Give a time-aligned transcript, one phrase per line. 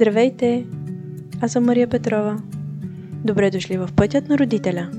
[0.00, 0.66] Здравейте!
[1.40, 2.42] Аз съм Мария Петрова.
[3.24, 4.90] Добре дошли в Пътят на родителя.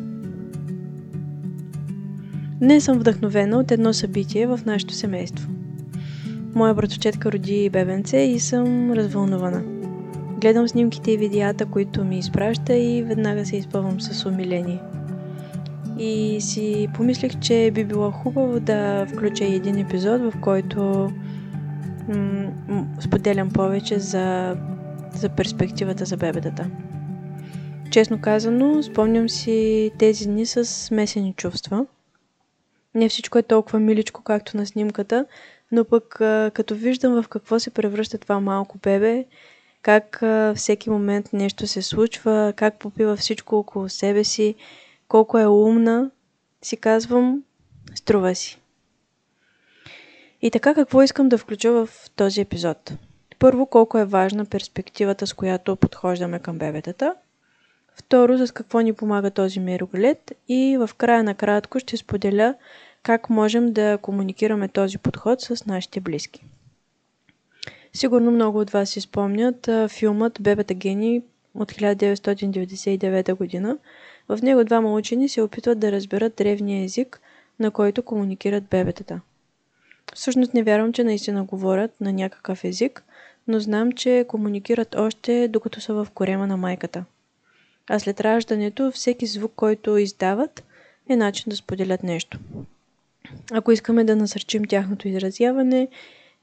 [2.61, 5.49] Днес съм вдъхновена от едно събитие в нашето семейство.
[6.55, 9.63] Моя братовчетка роди бебенце и съм развълнувана.
[10.41, 14.79] Гледам снимките и видеята, които ми изпраща и веднага се изпълвам с умиление.
[15.99, 21.11] И си помислих, че би било хубаво да включа един епизод, в който
[22.07, 24.55] м- споделям повече за
[25.13, 26.69] за перспективата за бебетата.
[27.91, 31.85] Честно казано, спомням си тези дни с смесени чувства.
[32.95, 35.25] Не всичко е толкова миличко, както на снимката,
[35.71, 36.15] но пък
[36.53, 39.25] като виждам в какво се превръща това малко бебе,
[39.81, 40.23] как
[40.55, 44.55] всеки момент нещо се случва, как попива всичко около себе си,
[45.07, 46.11] колко е умна,
[46.61, 47.43] си казвам,
[47.95, 48.61] струва си.
[50.41, 52.93] И така какво искам да включа в този епизод?
[53.41, 57.15] Първо, колко е важна перспективата, с която подхождаме към бебетата.
[57.95, 60.31] Второ, с какво ни помага този мироглед.
[60.47, 62.55] И в края на кратко ще споделя
[63.03, 66.45] как можем да комуникираме този подход с нашите близки.
[67.93, 71.21] Сигурно много от вас си спомнят филмът Бебета гени
[71.55, 73.77] от 1999 година.
[74.29, 77.21] В него двама учени се опитват да разберат древния език,
[77.59, 79.21] на който комуникират бебетата.
[80.13, 83.03] Всъщност не вярвам, че наистина говорят на някакъв език,
[83.47, 87.05] но знам, че комуникират още докато са в корема на майката.
[87.89, 90.63] А след раждането всеки звук, който издават,
[91.09, 92.39] е начин да споделят нещо.
[93.51, 95.87] Ако искаме да насърчим тяхното изразяване,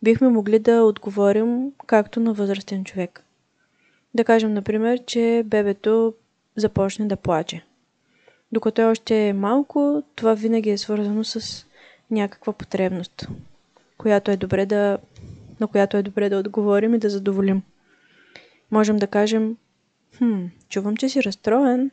[0.03, 3.25] бихме могли да отговорим както на възрастен човек.
[4.15, 6.15] Да кажем, например, че бебето
[6.57, 7.65] започне да плаче.
[8.53, 11.67] Докато е още малко, това винаги е свързано с
[12.11, 13.29] някаква потребност,
[13.99, 14.99] която е добре да
[15.61, 17.63] на която е добре да отговорим и да задоволим.
[18.71, 19.57] Можем да кажем,
[20.19, 21.91] хм, чувам, че си разстроен,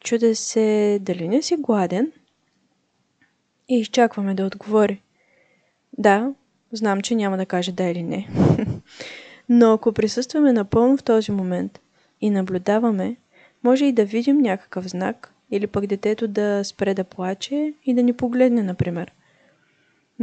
[0.00, 2.12] чуде се дали не си гладен
[3.68, 5.02] и изчакваме да отговори.
[5.98, 6.34] Да,
[6.72, 8.28] знам, че няма да каже да или не.
[9.48, 11.80] Но ако присъстваме напълно в този момент
[12.20, 13.16] и наблюдаваме,
[13.64, 18.02] може и да видим някакъв знак или пък детето да спре да плаче и да
[18.02, 19.12] ни погледне, например–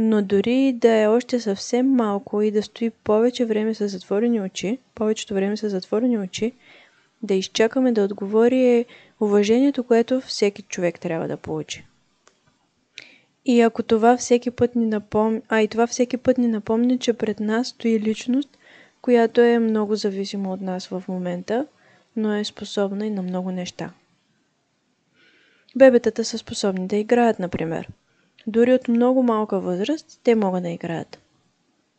[0.02, 4.78] но дори да е още съвсем малко и да стои повече време с затворени очи,
[4.94, 6.52] повечето време с затворени очи,
[7.22, 8.84] да изчакаме да отговори е
[9.20, 11.84] уважението, което всеки човек трябва да получи.
[13.44, 17.12] И ако това всеки път ни напомня, а и това всеки път ни напомня, че
[17.12, 18.58] пред нас стои личност,
[19.02, 21.66] която е много зависима от нас в момента,
[22.16, 23.92] но е способна и на много неща.
[25.76, 27.88] Бебетата са способни да играят, например–
[28.46, 31.18] дори от много малка възраст те могат да играят.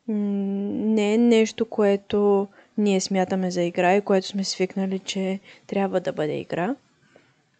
[0.07, 2.47] Не е нещо, което
[2.77, 6.75] ние смятаме за игра и което сме свикнали, че трябва да бъде игра.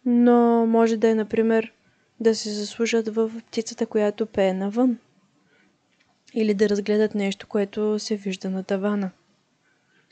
[0.06, 1.72] Но може да е, например,
[2.20, 4.98] да се заслужат в птицата, която пее навън.
[6.34, 9.10] Или да разгледат нещо, което се вижда на тавана.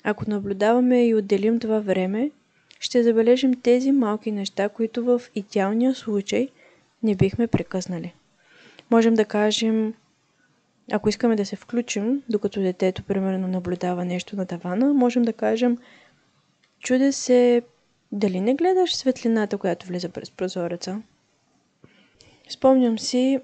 [0.04, 2.30] Ако наблюдаваме и отделим това време,
[2.80, 6.48] ще забележим тези малки неща, които в идеалния случай
[7.02, 8.14] не бихме прекъснали
[8.90, 9.94] можем да кажем,
[10.92, 15.78] ако искаме да се включим, докато детето, примерно, наблюдава нещо на тавана, можем да кажем,
[16.80, 17.62] чуде се,
[18.12, 21.02] дали не гледаш светлината, която влиза през прозореца?
[22.48, 23.40] Спомням си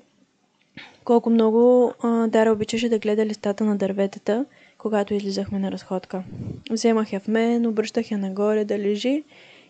[1.04, 4.44] колко много а, Дара обичаше да гледа листата на дърветата,
[4.78, 6.22] когато излизахме на разходка.
[6.70, 9.24] Вземах я в мен, обръщах я нагоре да лежи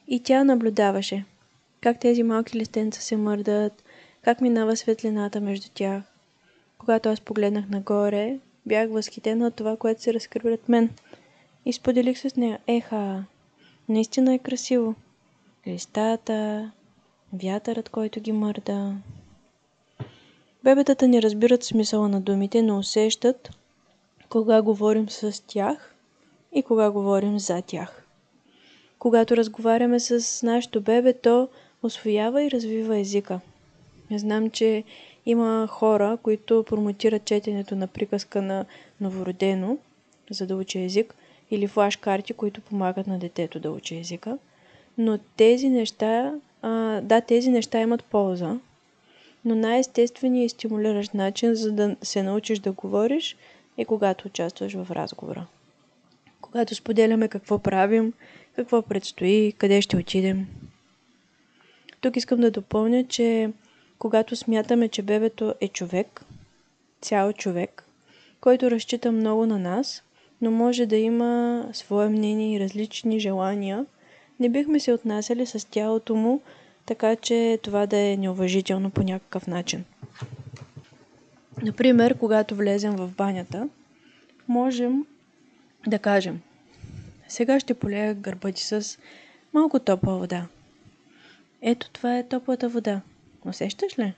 [0.09, 1.25] и тя наблюдаваше
[1.81, 3.85] как тези малки листенца се мърдат,
[4.27, 6.03] как минава светлината между тях.
[6.79, 10.91] Когато аз погледнах нагоре, бях възхитена от това, което се разкри пред мен.
[11.65, 12.59] И споделих с нея.
[12.67, 13.25] Еха,
[13.89, 14.95] наистина е красиво.
[15.67, 16.71] Листата,
[17.33, 18.93] вятърът, който ги мърда.
[20.65, 23.51] Бебетата не разбират смисъла на думите, но усещат
[24.29, 25.95] кога говорим с тях
[26.53, 28.07] и кога говорим за тях.
[28.99, 31.49] Когато разговаряме с нашето бебе, то
[31.83, 33.41] освоява и развива езика–
[34.11, 34.85] Знам, че
[35.27, 38.65] има хора, които промотират четенето на приказка на
[39.01, 39.79] новородено,
[40.31, 41.15] за да учи език,
[41.51, 44.39] или флаш-карти, които помагат на детето да учи езика.
[44.99, 48.59] Но тези неща, а, да, тези неща имат полза,
[49.45, 53.37] но най-естественият и стимулиращ начин, за да се научиш да говориш,
[53.79, 55.47] е когато участваш в разговора.
[56.41, 58.13] Когато споделяме какво правим,
[58.57, 60.47] какво предстои, къде ще отидем.
[62.01, 63.51] Тук искам да допълня, че
[63.99, 66.25] когато смятаме, че бебето е човек,
[67.01, 67.85] цял човек,
[68.41, 70.03] който разчита много на нас
[70.41, 73.87] но може да има свое мнение и различни желания,
[74.41, 76.41] не бихме се отнасяли с тялото му,
[76.87, 79.85] така че това да е неуважително по някакъв начин.
[81.63, 83.69] Например, когато влезем в банята,
[84.49, 85.07] можем
[85.87, 86.41] да кажем
[87.29, 88.99] сега ще полея гърба ти с
[89.55, 90.47] малко топла вода.
[91.63, 93.01] Ето това е топлата вода.
[93.47, 94.15] Усещаш ли?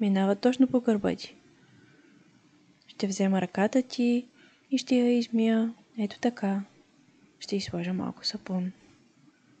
[0.00, 1.36] Минава точно по гърба ти.
[2.86, 4.26] Ще взема ръката ти
[4.70, 6.62] и ще я измия ето така.
[7.40, 8.72] Ще изложа малко сапун.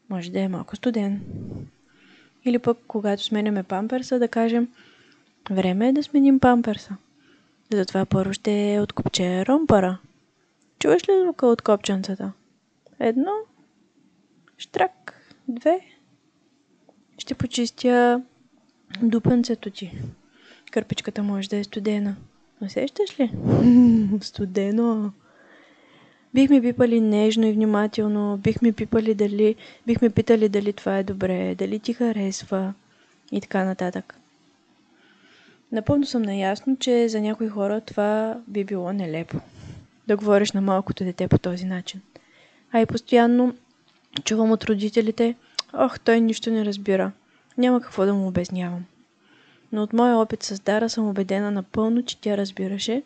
[0.08, 1.20] Може да е малко студен.
[2.44, 4.68] Или пък, когато сменяме памперса, да кажем
[5.50, 6.96] Време е да сменим памперса.
[7.72, 9.98] Затова първо ще откопче ромпара.
[10.78, 12.32] Чуваш ли звука от копченцата?
[12.98, 13.32] Едно,
[14.58, 15.80] штрак, две.
[17.18, 18.22] Ще почистя
[19.02, 19.92] дупенцето ти.
[20.70, 22.16] Кърпичката може да е студена.
[22.60, 23.30] Усещаш ли?
[24.20, 25.12] Студено.
[26.34, 29.54] Бихме пипали нежно и внимателно, бихме пипали дали,
[29.86, 32.74] бихме питали дали това е добре, дали ти харесва
[33.32, 34.18] и така нататък.
[35.72, 39.40] Напълно съм наясно, че за някои хора това би било нелепо.
[40.08, 42.00] Да говориш на малкото дете по този начин.
[42.72, 43.54] А и постоянно
[44.24, 45.34] чувам от родителите,
[45.72, 47.12] ох, той нищо не разбира.
[47.58, 48.84] Няма какво да му обяснявам.
[49.72, 53.02] Но от моя опит с Дара съм убедена напълно, че тя разбираше,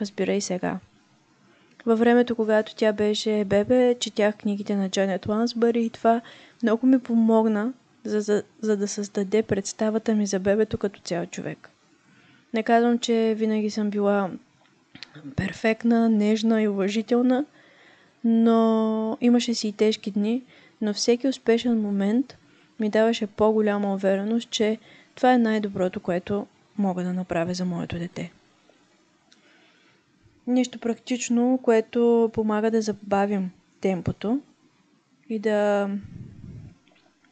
[0.00, 0.78] разбира и сега.
[1.86, 6.20] Във времето, когато тя беше бебе, четях книгите на Джанет Лансбъри и това
[6.62, 7.72] много ми помогна,
[8.04, 11.70] за, за, за да създаде представата ми за бебето като цял човек.
[12.54, 14.30] Не казвам, че винаги съм била
[15.36, 17.44] перфектна, нежна и уважителна,
[18.24, 20.42] но имаше си и тежки дни,
[20.80, 22.36] но всеки успешен момент
[22.80, 24.78] ми даваше по-голяма увереност, че
[25.14, 26.46] това е най-доброто, което
[26.78, 28.32] мога да направя за моето дете.
[30.46, 33.50] Нещо практично, което помага да забавим
[33.80, 34.40] темпото
[35.28, 35.90] и да,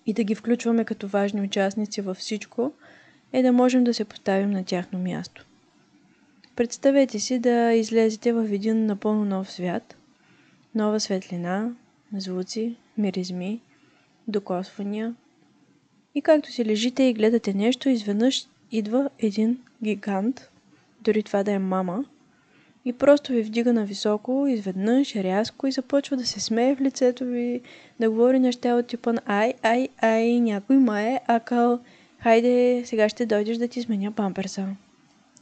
[0.07, 2.73] и да ги включваме като важни участници във всичко,
[3.33, 5.47] е да можем да се поставим на тяхно място.
[6.57, 9.97] Представете си да излезете в един напълно нов свят,
[10.75, 11.71] нова светлина,
[12.17, 13.61] звуци, миризми,
[14.29, 15.15] докосвания.
[16.15, 20.51] И както си лежите и гледате нещо, изведнъж идва един гигант,
[21.01, 22.05] дори това да е мама,
[22.85, 27.25] и просто ви вдига на високо, изведнъж, рязко и започва да се смее в лицето
[27.25, 27.61] ви,
[28.01, 31.81] да говори неща от типа на ай, ай, ай, някой ма е акъл,
[32.19, 34.69] хайде, сега ще дойдеш да ти сменя памперса.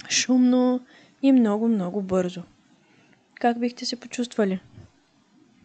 [0.09, 0.81] Шумно
[1.23, 2.43] и много, много бързо.
[3.35, 4.61] Как бихте се почувствали?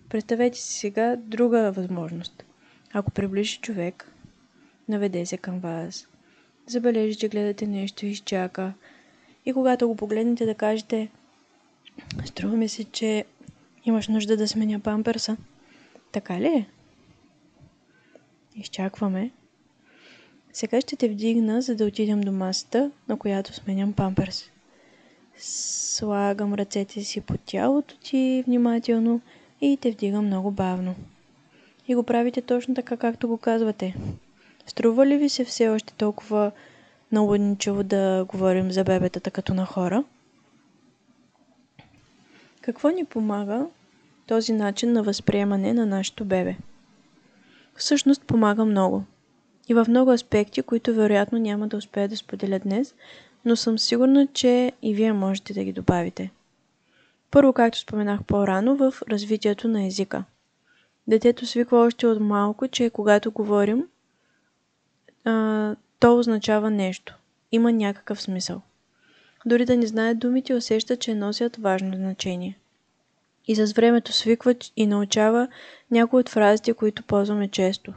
[0.09, 2.43] Представете си сега друга възможност.
[2.93, 4.10] Ако приближи човек,
[4.91, 6.07] наведе се към вас,
[6.67, 8.73] забележи, че гледате нещо и изчака.
[9.45, 11.09] И когато го погледнете да кажете,
[12.25, 13.25] струва ми се, че
[13.85, 15.37] имаш нужда да сменя памперса.
[16.11, 16.65] Така ли е?
[18.55, 19.31] Изчакваме.
[20.53, 24.51] Сега ще те вдигна, за да отидем до масата, на която сменям памперс.
[25.37, 29.21] Слагам ръцете си по тялото ти внимателно
[29.61, 30.95] и те вдига много бавно.
[31.87, 33.95] И го правите точно така, както го казвате.
[34.71, 36.51] Струва ли ви се все още толкова
[37.11, 40.03] налудничево да говорим за бебетата като на хора?
[42.61, 43.65] Какво ни помага
[44.27, 46.55] този начин на възприемане на нашето бебе?
[47.75, 49.03] Всъщност помага много.
[49.69, 52.95] И в много аспекти, които вероятно няма да успея да споделя днес,
[53.45, 56.31] но съм сигурна, че и вие можете да ги добавите.
[57.31, 60.23] Първо, както споменах по-рано, в развитието на езика.
[61.07, 63.87] Детето свиква още от малко, че когато говорим,
[65.25, 67.17] а, то означава нещо.
[67.51, 68.61] Има някакъв смисъл.
[69.45, 72.57] Дори да не знае думите, усеща, че носят важно значение.
[73.47, 75.47] И с времето свиква и научава
[75.91, 77.93] някои от фразите, които ползваме често.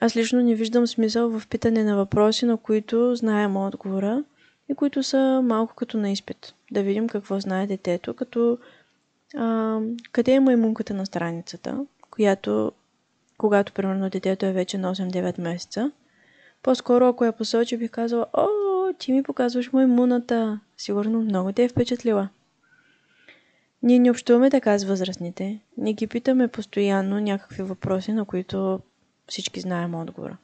[0.00, 4.24] Аз лично не виждам смисъл в питане на въпроси, на които знаем отговора
[4.68, 6.54] и които са малко като на изпит.
[6.70, 8.58] Да видим какво знае детето, като
[9.36, 9.80] а,
[10.12, 12.72] къде е маймунката на страницата, която,
[13.38, 15.90] когато примерно детето е вече на 8-9 месеца,
[16.62, 18.48] по-скоро ако я посочи, бих казала, о,
[18.98, 20.60] ти ми показваш маймуната.
[20.76, 22.28] Сигурно много те е впечатлила.
[23.82, 25.60] Ние не общуваме така с възрастните.
[25.78, 28.80] Не ги питаме постоянно някакви въпроси, на които
[29.28, 30.36] всички знаем отговора.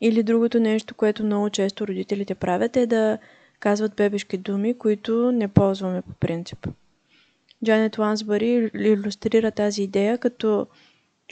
[0.00, 3.18] Или другото нещо, което много често родителите правят е да
[3.60, 6.68] казват бебешки думи, които не ползваме по принцип.
[7.64, 10.66] Джанет Лансбъри иллюстрира тази идея като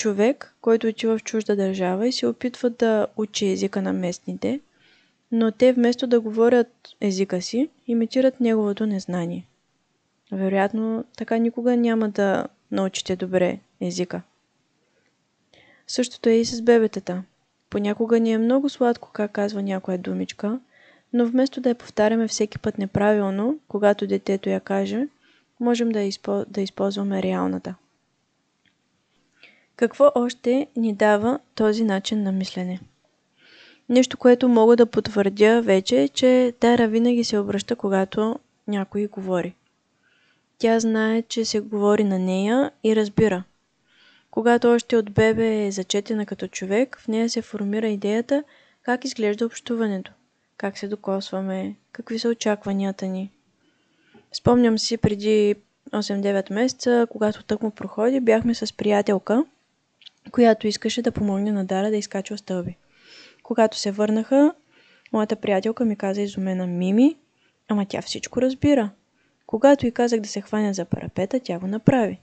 [0.00, 4.60] човек, който отива в чужда държава и се опитва да учи езика на местните,
[5.32, 6.68] но те вместо да говорят
[7.00, 9.46] езика си, имитират неговото незнание.
[10.32, 14.22] Вероятно, така никога няма да научите добре езика.
[15.86, 17.22] Същото е и с бебетата.
[17.70, 20.60] Понякога ни е много сладко как казва някоя думичка,
[21.12, 25.06] но вместо да я повтаряме всеки път неправилно, когато детето я каже,
[25.60, 26.44] можем да, изпо...
[26.48, 27.74] да използваме реалната.
[29.80, 32.80] Какво още ни дава този начин на мислене?
[33.88, 39.54] Нещо, което мога да потвърдя вече е, че Тара винаги се обръща, когато някой говори.
[40.58, 43.42] Тя знае, че се говори на нея и разбира.
[44.30, 48.44] Когато още от бебе е зачетена като човек, в нея се формира идеята
[48.82, 50.12] как изглежда общуването,
[50.56, 53.30] как се докосваме, какви са очакванията ни.
[54.32, 55.54] Спомням си преди
[55.90, 59.44] 8-9 месеца, когато тък му проходи, бяхме с приятелка,
[60.30, 62.76] която искаше да помогне на Дара да изкачва стълби.
[63.42, 64.54] Когато се върнаха,
[65.12, 67.16] моята приятелка ми каза изумена Мими,
[67.68, 68.90] ама тя всичко разбира.
[69.46, 72.20] Когато й казах да се хване за парапета, тя го направи.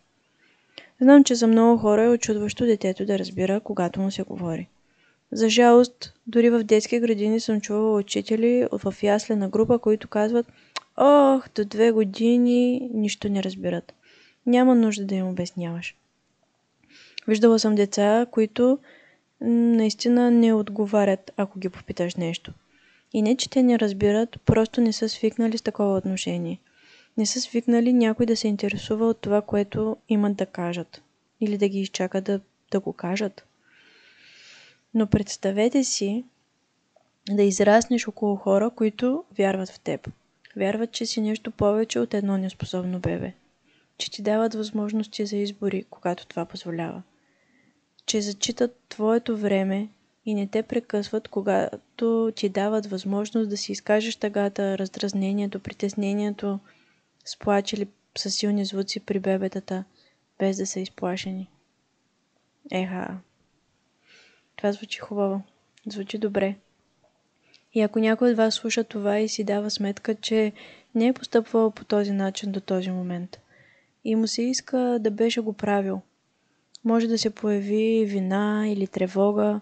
[1.01, 4.67] Знам, че за много хора е очудващо детето да разбира, когато му се говори.
[5.31, 10.45] За жалост, дори в детски градини съм чувала учители в яслена група, които казват
[10.97, 13.93] Ох, до две години нищо не разбират.
[14.45, 15.95] Няма нужда да им обясняваш.
[17.27, 18.79] Виждала съм деца, които
[19.41, 22.53] наистина не отговарят, ако ги попиташ нещо.
[23.13, 26.59] И не, че те не разбират, просто не са свикнали с такова отношение.
[27.17, 31.01] Не са свикнали някой да се интересува от това, което имат да кажат.
[31.41, 32.39] Или да ги изчакат да,
[32.71, 33.45] да го кажат.
[34.93, 36.25] Но представете си
[37.29, 40.09] да израснеш около хора, които вярват в теб.
[40.55, 43.33] Вярват, че си нещо повече от едно неспособно бебе.
[43.97, 47.03] Че ти дават възможности за избори, когато това позволява
[48.07, 49.89] че зачитат твоето време
[50.25, 56.59] и не те прекъсват, когато ти дават възможност да си изкажеш тъгата, раздразнението, притеснението,
[57.25, 57.87] с плач или
[58.17, 59.83] с силни звуци при бебетата,
[60.39, 61.49] без да са изплашени.
[62.71, 63.17] Еха.
[64.55, 65.41] Това звучи хубаво.
[65.87, 66.55] Звучи добре.
[67.73, 70.51] И ако някой от вас слуша това и си дава сметка, че
[70.95, 73.39] не е постъпвал по този начин до този момент
[74.03, 76.01] и му се иска да беше го правил–
[76.83, 79.61] може да се появи вина или тревога,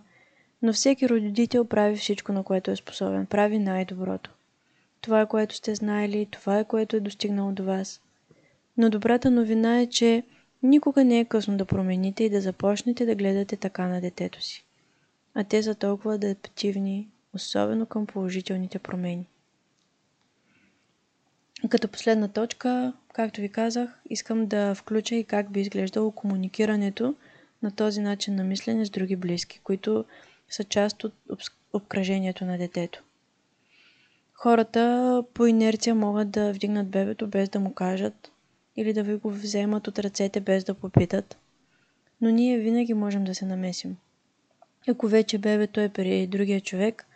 [0.61, 3.25] но всеки родител прави всичко, на което е способен.
[3.25, 4.31] Прави най-доброто.
[5.01, 8.01] Това е което сте знаели, това е което е достигнало до вас.
[8.77, 10.23] Но добрата новина е, че
[10.63, 14.65] никога не е късно да промените и да започнете да гледате така на детето си.
[15.33, 19.27] А те са толкова адаптивни, особено към положителните промени.
[21.69, 27.15] Като последна точка, както ви казах, искам да включа и как би изглеждало комуникирането
[27.63, 30.05] на този начин на мислене с други близки, които
[30.49, 31.13] са част от
[31.73, 33.03] обкръжението на детето.
[34.33, 38.31] Хората по инерция могат да вдигнат бебето без да му кажат
[38.75, 41.37] или да ви го вземат от ръцете без да попитат,
[42.21, 43.97] но ние винаги можем да се намесим.
[44.87, 47.07] Ако вече бебето е при другия човек,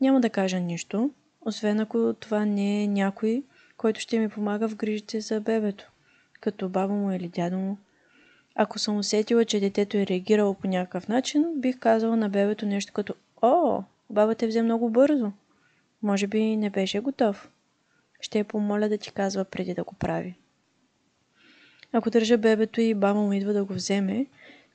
[0.00, 3.42] няма да кажа нищо, освен ако това не е някой,
[3.76, 5.90] който ще ми помага в грижите за бебето,
[6.40, 7.78] като баба му или дядо му.
[8.54, 12.92] Ако съм усетила, че детето е реагирало по някакъв начин, бих казала на бебето нещо
[12.92, 15.32] като «О, баба те взе много бързо.
[16.02, 17.50] Може би не беше готов.
[18.20, 20.34] Ще я помоля да ти казва преди да го прави».
[21.92, 24.26] Ако държа бебето и баба му идва да го вземе,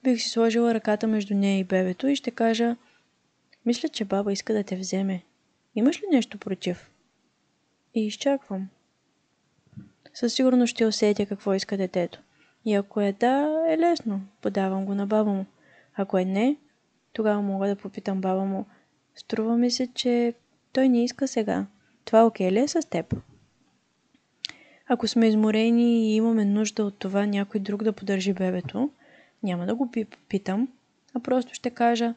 [0.04, 2.76] бих си сложила ръката между нея и бебето и ще кажа
[3.66, 5.24] «Мисля, че баба иска да те вземе.
[5.76, 6.92] Имаш ли нещо против?»
[7.96, 8.70] И изчаквам.
[10.20, 12.20] Със сигурност ще усетя какво иска детето.
[12.66, 14.22] И ако е да, е лесно.
[14.42, 15.46] Подавам го на баба му.
[15.96, 16.58] Ако е не,
[17.14, 18.66] тогава мога да попитам баба му.
[19.16, 20.34] Струва ми се, че
[20.74, 21.66] той не иска сега.
[22.06, 23.16] Това окей ли е с теб?
[24.88, 28.90] Ако сме изморени и имаме нужда от това някой друг да поддържи бебето,
[29.44, 29.92] няма да го
[30.30, 30.68] питам,
[31.14, 32.14] а просто ще кажа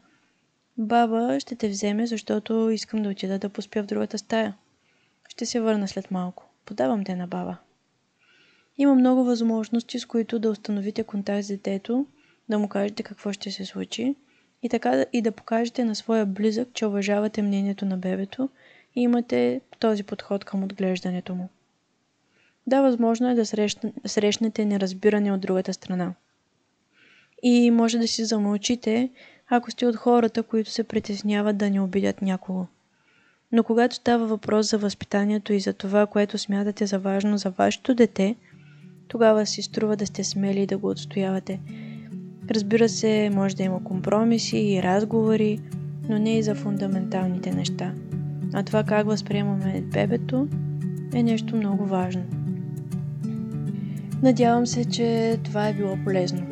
[0.78, 4.56] Баба ще те вземе, защото искам да отида да поспя в другата стая.
[5.28, 6.44] Ще се върна след малко.
[6.66, 7.58] Подавам те на баба.
[8.78, 12.06] Има много възможности, с които да установите контакт с детето,
[12.48, 14.14] да му кажете какво ще се случи
[14.62, 18.48] и така и да покажете на своя близък, че уважавате мнението на бебето
[18.96, 21.48] и имате този подход към отглеждането му.
[22.66, 23.46] Да, възможно е да
[24.06, 26.14] срещнете неразбиране от другата страна.
[27.42, 29.10] И може да си замълчите,
[29.48, 32.66] ако сте от хората, които се притесняват да не обидят някого.
[33.52, 37.94] Но когато става въпрос за възпитанието и за това, което смятате за важно за вашето
[37.94, 38.36] дете–
[39.08, 41.60] тогава си струва да сте смели да го отстоявате.
[42.50, 45.58] Разбира се, може да има компромиси и разговори,
[46.08, 47.92] но не и за фундаменталните неща.
[48.52, 50.48] А това как възприемаме бебето
[51.14, 52.22] е нещо много важно.
[54.22, 56.42] Надявам се, че това е било полезно.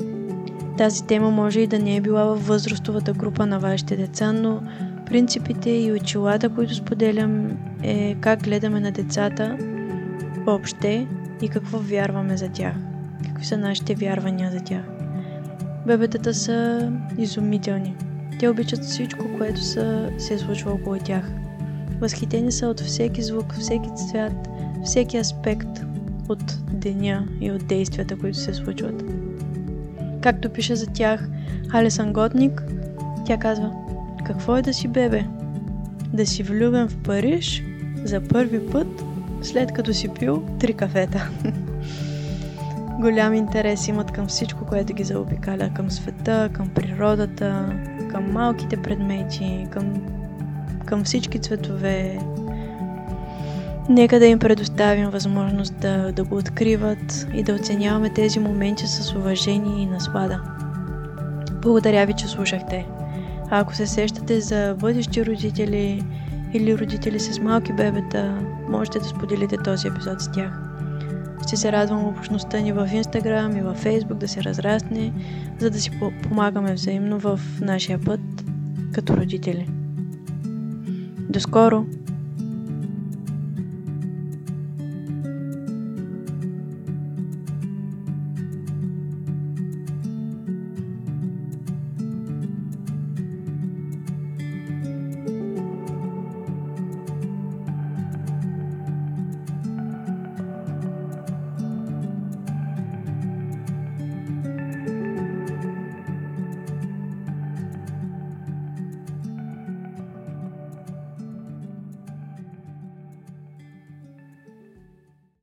[0.78, 4.62] Тази тема може и да не е била във възрастовата група на вашите деца, но
[5.06, 9.58] принципите и очилата, които споделям е как гледаме на децата
[10.46, 11.06] въобще
[11.42, 12.74] и какво вярваме за тях.
[13.24, 14.82] Какви са нашите вярвания за тях.
[15.86, 17.96] Бебетата са изумителни.
[18.40, 21.30] Те обичат всичко, което са, се е случва около тях.
[22.00, 24.48] Възхитени са от всеки звук, всеки цвят,
[24.84, 25.84] всеки аспект
[26.28, 29.04] от деня и от действията, които се случват.
[30.20, 31.28] Както пише за тях
[31.72, 32.62] Алесън Готник,
[33.26, 33.72] тя казва
[34.24, 35.24] Какво е да си бебе?
[36.12, 37.64] Да си влюбен в Париж
[38.04, 39.04] за първи път,
[39.42, 41.30] след като си пил три кафета.
[43.00, 47.76] Голям интерес имат към всичко, което ги заобикаля, към света, към природата,
[48.10, 49.94] към малките предмети, към,
[50.86, 52.18] към всички цветове.
[53.88, 59.14] Нека да им предоставим възможност да, да го откриват и да оценяваме тези моменти с
[59.14, 60.40] уважение и наслада.
[61.62, 62.86] Благодаря ви, че слушахте.
[63.50, 66.04] А ако се сещате за бъдещи родители
[66.54, 70.60] или родители с малки бебета, можете да споделите този епизод с тях.
[71.46, 75.12] Ще се радвам общността ни в Instagram и в Facebook да се разрасне,
[75.58, 75.90] за да си
[76.22, 78.20] помагаме взаимно в нашия път
[78.92, 79.68] като родители.
[81.18, 81.86] До скоро!